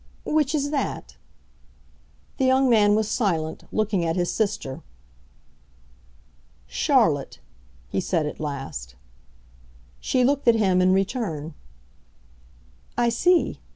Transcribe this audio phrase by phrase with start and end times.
[0.25, 1.15] "Which is that?"
[2.37, 4.81] The young man was silent, looking at his sister.
[6.65, 7.37] "Charlotte,"
[7.87, 8.95] he said at last.
[9.99, 11.53] She looked at him in return.
[12.97, 13.59] "I see.